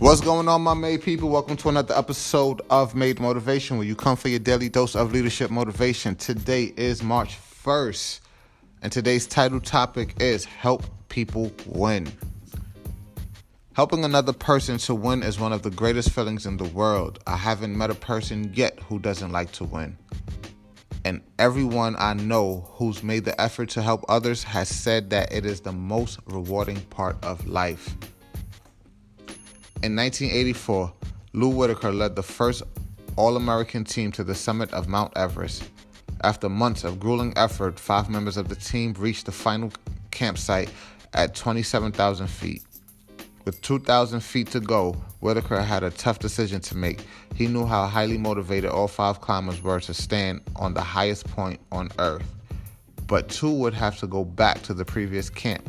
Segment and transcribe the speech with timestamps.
[0.00, 1.28] What's going on, my made people?
[1.28, 5.12] Welcome to another episode of Made Motivation, where you come for your daily dose of
[5.12, 6.14] leadership motivation.
[6.14, 8.20] Today is March 1st,
[8.80, 12.10] and today's title topic is Help People Win.
[13.74, 17.18] Helping another person to win is one of the greatest feelings in the world.
[17.26, 19.98] I haven't met a person yet who doesn't like to win.
[21.04, 25.44] And everyone I know who's made the effort to help others has said that it
[25.44, 27.94] is the most rewarding part of life.
[29.82, 30.92] In 1984,
[31.32, 32.62] Lou Whittaker led the first
[33.16, 35.64] All American team to the summit of Mount Everest.
[36.22, 39.72] After months of grueling effort, five members of the team reached the final
[40.10, 40.70] campsite
[41.14, 42.62] at 27,000 feet.
[43.46, 47.06] With 2,000 feet to go, Whittaker had a tough decision to make.
[47.34, 51.58] He knew how highly motivated all five climbers were to stand on the highest point
[51.72, 52.30] on Earth.
[53.06, 55.66] But two would have to go back to the previous camp,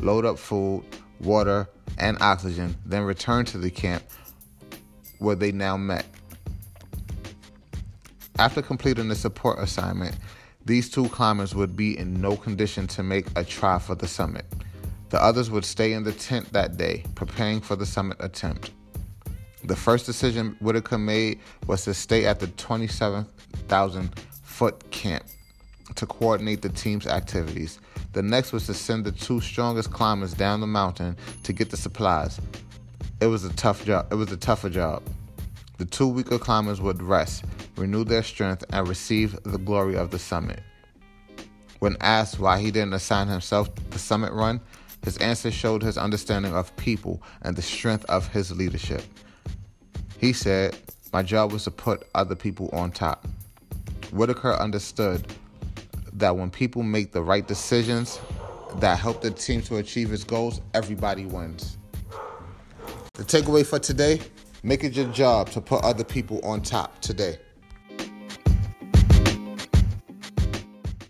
[0.00, 0.84] load up food,
[1.18, 1.66] water,
[1.98, 4.02] and oxygen, then returned to the camp
[5.18, 6.06] where they now met.
[8.38, 10.16] After completing the support assignment,
[10.64, 14.44] these two climbers would be in no condition to make a try for the summit.
[15.10, 18.72] The others would stay in the tent that day, preparing for the summit attempt.
[19.62, 25.24] The first decision Whittaker made was to stay at the 27,000 foot camp
[25.94, 27.78] to coordinate the team's activities.
[28.12, 31.76] The next was to send the two strongest climbers down the mountain to get the
[31.76, 32.40] supplies.
[33.20, 34.12] It was a tough job.
[34.12, 35.02] It was a tougher job.
[35.78, 37.44] The two weaker climbers would rest,
[37.76, 40.62] renew their strength, and receive the glory of the summit.
[41.80, 44.60] When asked why he didn't assign himself the summit run,
[45.04, 49.02] his answer showed his understanding of people and the strength of his leadership.
[50.18, 50.76] He said,
[51.12, 53.26] My job was to put other people on top.
[54.12, 55.26] Whittaker understood
[56.14, 58.20] that when people make the right decisions
[58.76, 61.78] that help the team to achieve its goals, everybody wins.
[63.14, 64.20] The takeaway for today
[64.62, 67.38] make it your job to put other people on top today.